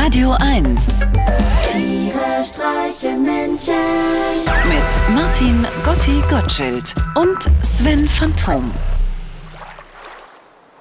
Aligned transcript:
Radio 0.00 0.30
1 0.38 0.80
Tiere 1.72 2.44
streichen 2.44 3.24
Menschen. 3.24 3.74
mit 4.68 5.14
Martin 5.16 5.66
Gotti 5.84 6.22
Gottschild 6.30 6.94
und 7.16 7.36
Sven 7.64 8.08
Phantom. 8.08 8.70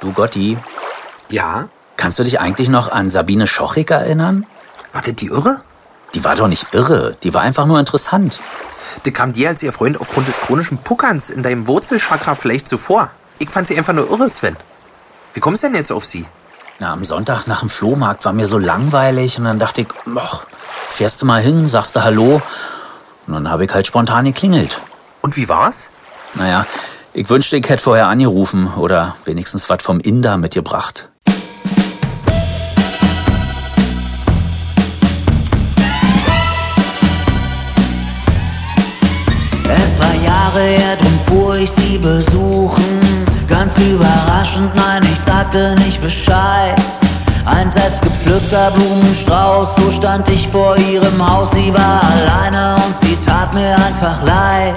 Du 0.00 0.12
Gotti, 0.12 0.58
Ja? 1.30 1.70
kannst 1.96 2.18
du 2.18 2.22
dich 2.22 2.38
eigentlich 2.38 2.68
noch 2.68 2.92
an 2.92 3.08
Sabine 3.08 3.46
Schochig 3.46 3.90
erinnern? 3.90 4.46
Warte, 4.92 5.14
die 5.14 5.28
Irre? 5.28 5.62
Die 6.14 6.22
war 6.22 6.36
doch 6.36 6.48
nicht 6.48 6.66
irre, 6.74 7.16
die 7.22 7.32
war 7.32 7.40
einfach 7.40 7.64
nur 7.64 7.80
interessant. 7.80 8.40
Die 9.06 9.10
kam 9.12 9.32
dir 9.32 9.48
als 9.48 9.62
ihr 9.62 9.72
Freund 9.72 9.98
aufgrund 9.98 10.28
des 10.28 10.38
chronischen 10.38 10.76
Puckerns 10.78 11.30
in 11.30 11.42
deinem 11.42 11.66
Wurzelchakra 11.66 12.34
vielleicht 12.34 12.68
zuvor. 12.68 13.10
Ich 13.38 13.48
fand 13.48 13.66
sie 13.68 13.76
einfach 13.78 13.94
nur 13.94 14.10
irre, 14.10 14.28
Sven. 14.28 14.56
Wie 15.32 15.40
kommst 15.40 15.62
du 15.62 15.68
denn 15.68 15.76
jetzt 15.76 15.92
auf 15.92 16.04
sie? 16.04 16.26
Na, 16.80 16.92
am 16.92 17.04
Sonntag 17.04 17.48
nach 17.48 17.58
dem 17.58 17.70
Flohmarkt 17.70 18.24
war 18.24 18.32
mir 18.32 18.46
so 18.46 18.56
langweilig 18.56 19.36
und 19.36 19.46
dann 19.46 19.58
dachte 19.58 19.80
ich, 19.80 19.88
ach, 20.16 20.42
fährst 20.88 21.20
du 21.20 21.26
mal 21.26 21.42
hin, 21.42 21.66
sagst 21.66 21.96
du 21.96 22.04
Hallo. 22.04 22.40
Und 23.26 23.34
dann 23.34 23.50
habe 23.50 23.64
ich 23.64 23.74
halt 23.74 23.88
spontan 23.88 24.26
geklingelt. 24.26 24.80
Und 25.20 25.36
wie 25.36 25.48
war's? 25.48 25.90
Naja, 26.34 26.66
ich 27.12 27.28
wünschte, 27.28 27.56
ich 27.56 27.68
hätte 27.68 27.82
vorher 27.82 28.06
angerufen 28.06 28.72
oder 28.74 29.16
wenigstens 29.24 29.68
was 29.68 29.82
vom 29.82 29.98
Inder 29.98 30.36
mitgebracht. 30.36 31.10
Es 39.68 39.98
war 39.98 40.14
Jahre 40.24 40.60
her, 40.60 40.96
drum 40.96 41.18
fuhr 41.18 41.56
ich 41.56 41.72
sie 41.72 41.98
besuchen. 41.98 42.87
Ganz 43.68 43.80
überraschend, 43.80 44.74
nein, 44.74 45.02
ich 45.12 45.20
sagte 45.20 45.74
nicht 45.84 46.00
Bescheid. 46.00 46.74
Ein 47.44 47.68
selbstgepflückter 47.68 48.70
Blumenstrauß, 48.70 49.76
so 49.76 49.90
stand 49.90 50.26
ich 50.30 50.48
vor 50.48 50.78
ihrem 50.78 51.20
Haus. 51.20 51.50
Sie 51.50 51.70
war 51.74 52.00
alleine 52.02 52.76
und 52.76 52.96
sie 52.96 53.14
tat 53.16 53.52
mir 53.52 53.76
einfach 53.76 54.22
leid. 54.22 54.74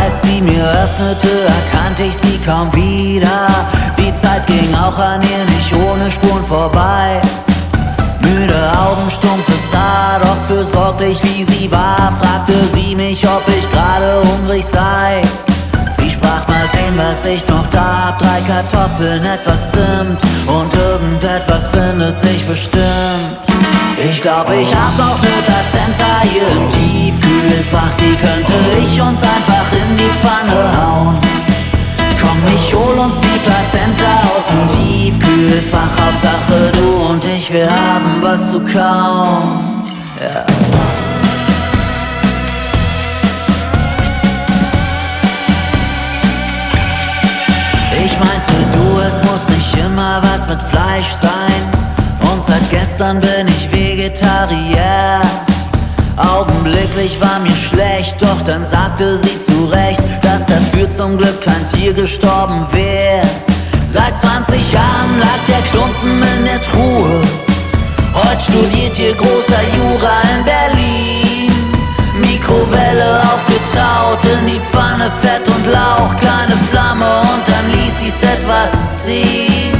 Als 0.00 0.22
sie 0.22 0.40
mir 0.40 0.64
öffnete, 0.84 1.28
erkannte 1.28 2.04
ich 2.04 2.16
sie 2.16 2.38
kaum 2.38 2.72
wieder. 2.72 3.48
Die 3.98 4.12
Zeit 4.12 4.46
ging 4.46 4.72
auch 4.76 4.96
an 4.96 5.20
ihr 5.22 5.44
nicht 5.46 5.72
ohne 5.72 6.08
Spuren 6.08 6.44
vorbei. 6.44 7.20
Müde 8.20 8.54
Augen, 8.78 9.10
stumpfes 9.10 9.74
Haar, 9.74 10.20
doch 10.20 10.40
fürsorglich 10.46 11.18
wie 11.24 11.42
sie 11.42 11.68
war, 11.68 12.12
fragte 12.12 12.54
sie 12.74 12.94
mich, 12.94 13.26
ob 13.26 13.42
ich 13.48 13.68
gerade 13.72 14.22
hungrig 14.22 14.64
sei. 14.64 15.24
Sie 15.90 16.10
sprach 16.10 16.46
mal 16.48 16.63
was 16.96 17.24
ich 17.24 17.46
noch 17.48 17.66
da 17.68 18.06
hab, 18.06 18.18
drei 18.18 18.40
Kartoffeln, 18.46 19.24
etwas 19.24 19.72
Zimt 19.72 20.22
und 20.46 20.74
irgendetwas 20.74 21.68
findet 21.68 22.18
sich 22.18 22.44
bestimmt. 22.46 22.84
Ich 23.96 24.20
glaube, 24.20 24.56
ich 24.56 24.74
hab 24.74 24.96
noch 24.98 25.20
ne 25.22 25.28
Plazenta 25.46 26.22
hier 26.22 26.48
im 26.48 26.68
Tiefkühlfach, 26.68 27.94
die 27.98 28.16
könnte 28.16 28.52
ich 28.82 29.00
uns 29.00 29.22
einfach 29.22 29.66
in 29.72 29.96
die 29.96 30.10
Pfanne 30.18 30.82
hauen. 30.82 31.18
Komm, 32.20 32.38
ich 32.54 32.74
hol 32.74 32.98
uns 32.98 33.20
die 33.20 33.38
Plazenta 33.38 34.22
aus 34.34 34.48
dem 34.48 34.66
Tiefkühlfach. 34.68 35.90
Hauptsache 36.00 36.72
du 36.72 37.12
und 37.12 37.24
ich, 37.24 37.52
wir 37.52 37.70
haben 37.70 38.20
was 38.20 38.50
zu 38.50 38.60
kauen. 38.60 39.60
Ja. 40.20 40.53
Meinte 48.24 48.52
du, 48.72 49.00
es 49.06 49.22
muss 49.30 49.48
nicht 49.48 49.84
immer 49.84 50.22
was 50.22 50.48
mit 50.48 50.62
Fleisch 50.62 51.12
sein. 51.20 51.62
Und 52.32 52.42
seit 52.42 52.68
gestern 52.70 53.20
bin 53.20 53.48
ich 53.48 53.70
Vegetarier. 53.70 55.20
Augenblicklich 56.16 57.20
war 57.20 57.40
mir 57.40 57.56
schlecht, 57.56 58.22
doch 58.22 58.40
dann 58.42 58.64
sagte 58.64 59.16
sie 59.18 59.38
zu 59.38 59.66
Recht, 59.66 60.00
dass 60.22 60.46
dafür 60.46 60.88
zum 60.88 61.18
Glück 61.18 61.40
kein 61.40 61.66
Tier 61.66 61.92
gestorben 61.92 62.66
wäre. 62.70 63.26
Seit 63.86 64.16
20 64.16 64.72
Jahren 64.72 65.18
lag 65.18 65.40
der 65.48 65.62
Klumpen 65.70 66.22
in 66.38 66.44
der 66.44 66.62
Truhe. 66.62 67.22
Heute 68.14 68.40
studiert 68.40 68.96
hier 68.96 69.14
großer 69.14 69.62
Jura 69.76 70.20
in 70.36 70.44
Berlin. 70.44 70.73
Etwas 78.84 79.04
ziehen. 79.04 79.72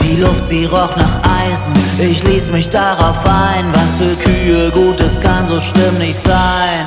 Die 0.00 0.20
Luft, 0.20 0.44
sie 0.44 0.66
roch 0.66 0.94
nach 0.96 1.18
Eisen, 1.42 1.72
ich 1.98 2.22
ließ 2.22 2.50
mich 2.50 2.68
darauf 2.68 3.24
ein, 3.24 3.66
was 3.72 3.96
für 3.96 4.14
Kühe 4.16 4.70
Gutes 4.70 5.18
kann 5.18 5.46
so 5.48 5.58
schlimm 5.58 5.98
nicht 5.98 6.18
sein. 6.18 6.84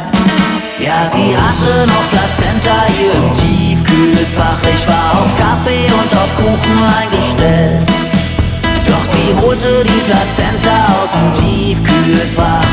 Ja, 0.79 1.07
sie 1.09 1.35
hatte 1.35 1.87
noch 1.87 2.09
Plazenta 2.09 2.85
hier 2.97 3.13
im 3.13 3.33
Tiefkühlfach, 3.33 4.61
ich 4.63 4.87
war 4.87 5.19
auf 5.19 5.37
Kaffee 5.37 5.91
und 5.91 6.13
auf 6.17 6.33
Kuchen 6.37 6.83
eingestellt. 7.01 7.89
Doch 8.85 9.03
sie 9.03 9.45
holte 9.45 9.83
die 9.83 10.01
Plazenta 10.09 11.03
aus 11.03 11.11
dem 11.11 11.33
Tiefkühlfach. 11.43 12.65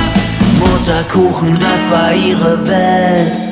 Mutterkuchen, 0.60 1.58
das 1.58 1.90
war 1.90 2.14
ihre 2.14 2.66
Welt. 2.66 3.45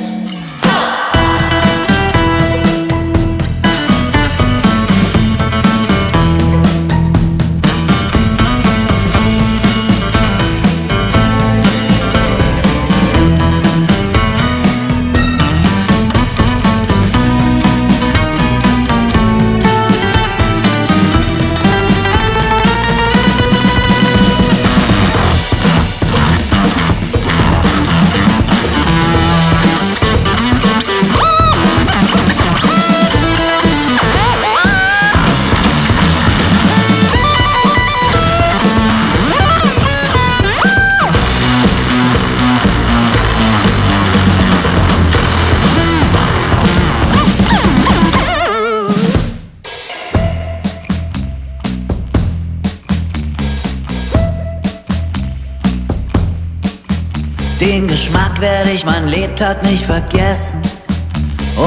Den 57.59 57.87
Geschmack 57.87 58.41
werde 58.41 58.71
ich 58.71 58.85
mein 58.85 59.07
Lebtag 59.07 59.63
nicht 59.63 59.85
vergessen. 59.85 60.61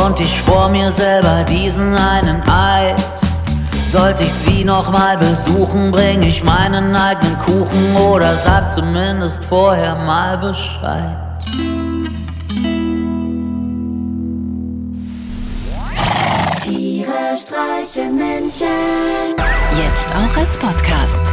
Und 0.04 0.20
ich 0.20 0.38
schwor 0.38 0.68
mir 0.68 0.90
selber 0.90 1.44
diesen 1.44 1.94
einen 1.94 2.42
Eid. 2.42 2.96
Sollte 3.88 4.24
ich 4.24 4.32
sie 4.34 4.64
noch 4.64 4.90
mal 4.92 5.16
besuchen, 5.16 5.90
bring 5.90 6.20
ich 6.20 6.44
meinen 6.44 6.94
eigenen 6.94 7.38
Kuchen 7.38 7.96
oder 7.96 8.36
sag 8.36 8.70
zumindest 8.70 9.42
vorher 9.46 9.94
mal 9.94 10.36
Bescheid. 10.36 11.16
Tiere 16.62 17.34
streichen 17.34 18.18
Menschen. 18.18 18.66
Jetzt 19.74 20.10
auch 20.14 20.36
als 20.36 20.58
Podcast. 20.58 21.32